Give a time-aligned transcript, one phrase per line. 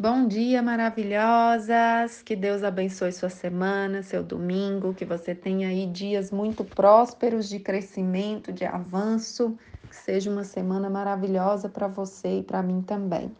[0.00, 2.22] Bom dia, maravilhosas!
[2.22, 7.58] Que Deus abençoe sua semana, seu domingo, que você tenha aí dias muito prósperos de
[7.58, 9.58] crescimento, de avanço,
[9.90, 13.32] que seja uma semana maravilhosa para você e para mim também.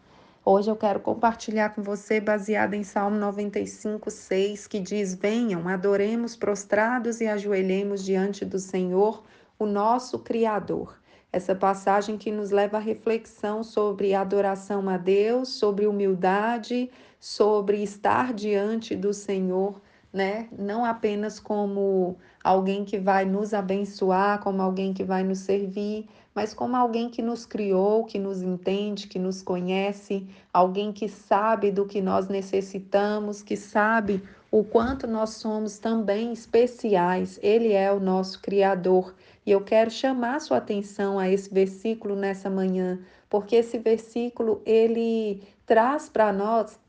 [0.43, 6.35] Hoje eu quero compartilhar com você, baseado em Salmo 95, 6, que diz: Venham, adoremos
[6.35, 9.23] prostrados e ajoelhemos diante do Senhor,
[9.57, 10.99] o nosso Criador
[11.31, 18.33] essa passagem que nos leva à reflexão sobre adoração a Deus, sobre humildade, sobre estar
[18.33, 19.79] diante do Senhor,
[20.11, 20.47] né?
[20.57, 26.53] Não apenas como alguém que vai nos abençoar, como alguém que vai nos servir, mas
[26.53, 31.85] como alguém que nos criou, que nos entende, que nos conhece, alguém que sabe do
[31.85, 37.39] que nós necessitamos, que sabe o quanto nós somos também especiais.
[37.41, 39.13] Ele é o nosso Criador.
[39.45, 42.99] E eu quero chamar sua atenção a esse versículo nessa manhã,
[43.29, 46.79] porque esse versículo ele traz para nós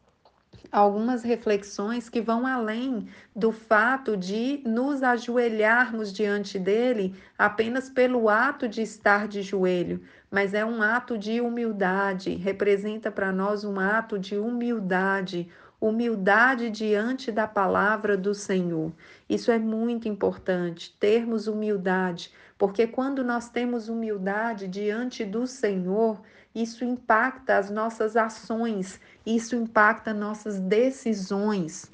[0.71, 8.69] algumas reflexões que vão além do fato de nos ajoelharmos diante dele apenas pelo ato
[8.69, 14.19] de estar de joelho, mas é um ato de humildade, representa para nós um ato
[14.19, 15.49] de humildade,
[15.81, 18.93] humildade diante da palavra do Senhor.
[19.29, 26.21] Isso é muito importante, termos humildade, porque quando nós temos humildade diante do Senhor,
[26.55, 31.91] isso impacta as nossas ações, isso impacta nossas decisões.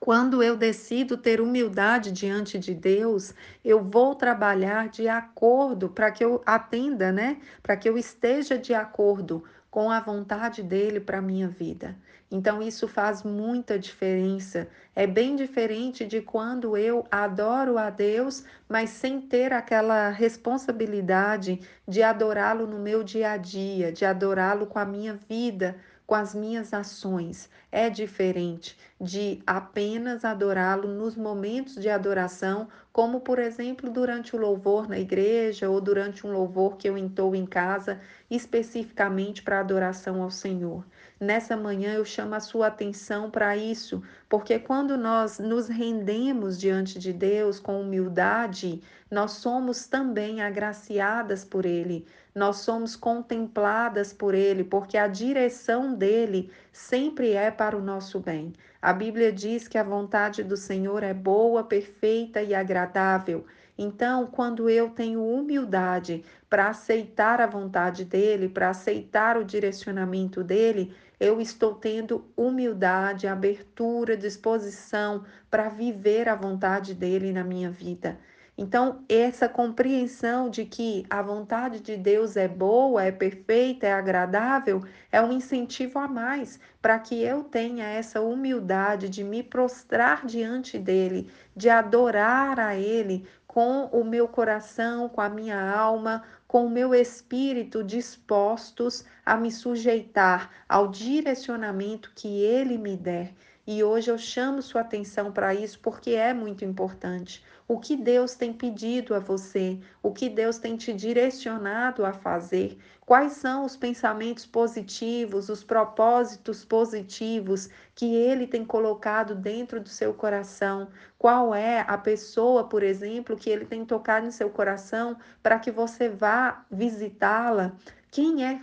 [0.00, 3.34] Quando eu decido ter humildade diante de Deus,
[3.64, 7.40] eu vou trabalhar de acordo para que eu atenda, né?
[7.62, 11.96] Para que eu esteja de acordo com a vontade dele para minha vida.
[12.32, 14.66] Então, isso faz muita diferença.
[14.96, 22.02] É bem diferente de quando eu adoro a Deus, mas sem ter aquela responsabilidade de
[22.02, 26.72] adorá-lo no meu dia a dia, de adorá-lo com a minha vida, com as minhas
[26.72, 27.50] ações.
[27.70, 34.88] É diferente de apenas adorá-lo nos momentos de adoração, como por exemplo durante o louvor
[34.88, 38.00] na igreja ou durante um louvor que eu entoo em casa,
[38.34, 40.86] especificamente para adoração ao Senhor.
[41.20, 46.98] Nessa manhã eu chamo a sua atenção para isso, porque quando nós nos rendemos diante
[46.98, 54.64] de Deus com humildade, nós somos também agraciadas por Ele, nós somos contempladas por Ele,
[54.64, 58.54] porque a direção dele sempre é para o nosso bem.
[58.80, 63.44] A Bíblia diz que a vontade do Senhor é boa, perfeita e agradável.
[63.76, 70.94] Então, quando eu tenho humildade para aceitar a vontade dele, para aceitar o direcionamento dele,
[71.18, 78.18] eu estou tendo humildade, abertura, disposição para viver a vontade dele na minha vida.
[78.62, 84.84] Então, essa compreensão de que a vontade de Deus é boa, é perfeita, é agradável,
[85.10, 90.78] é um incentivo a mais para que eu tenha essa humildade de me prostrar diante
[90.78, 96.70] dele, de adorar a ele com o meu coração, com a minha alma, com o
[96.70, 103.34] meu espírito dispostos a me sujeitar ao direcionamento que ele me der.
[103.64, 107.44] E hoje eu chamo sua atenção para isso porque é muito importante.
[107.68, 112.76] O que Deus tem pedido a você, o que Deus tem te direcionado a fazer,
[113.06, 120.12] quais são os pensamentos positivos, os propósitos positivos que Ele tem colocado dentro do seu
[120.12, 125.60] coração, qual é a pessoa, por exemplo, que Ele tem tocado em seu coração para
[125.60, 127.76] que você vá visitá-la.
[128.10, 128.60] Quem é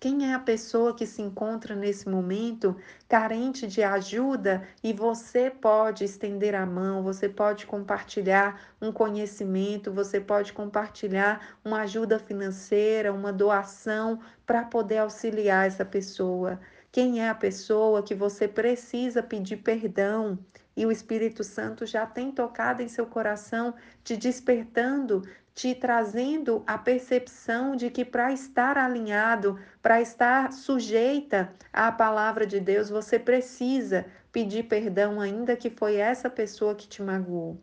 [0.00, 2.76] quem é a pessoa que se encontra nesse momento
[3.08, 10.20] carente de ajuda e você pode estender a mão, você pode compartilhar um conhecimento, você
[10.20, 16.58] pode compartilhar uma ajuda financeira, uma doação para poder auxiliar essa pessoa?
[16.90, 20.38] Quem é a pessoa que você precisa pedir perdão?
[20.76, 25.22] E o Espírito Santo já tem tocado em seu coração, te despertando
[25.54, 32.58] te trazendo a percepção de que para estar alinhado, para estar sujeita à palavra de
[32.58, 37.60] Deus, você precisa pedir perdão, ainda que foi essa pessoa que te magoou.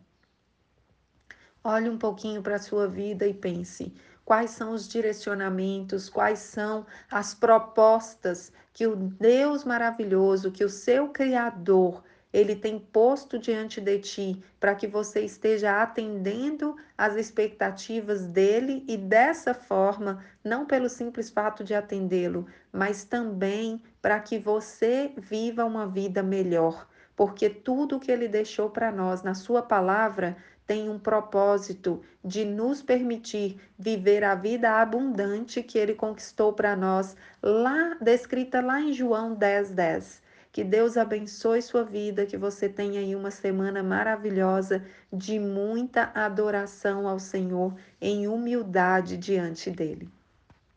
[1.62, 3.92] Olhe um pouquinho para a sua vida e pense:
[4.24, 11.08] quais são os direcionamentos, quais são as propostas que o Deus maravilhoso, que o seu
[11.08, 18.84] Criador ele tem posto diante de ti para que você esteja atendendo às expectativas dele
[18.86, 25.64] e dessa forma, não pelo simples fato de atendê-lo, mas também para que você viva
[25.64, 26.88] uma vida melhor.
[27.16, 30.36] Porque tudo que ele deixou para nós na sua palavra
[30.66, 37.16] tem um propósito de nos permitir viver a vida abundante que ele conquistou para nós,
[37.42, 39.74] lá descrita lá em João 10:10.
[39.74, 40.29] 10.
[40.52, 47.06] Que Deus abençoe sua vida, que você tenha aí uma semana maravilhosa de muita adoração
[47.08, 50.10] ao Senhor em humildade diante dele.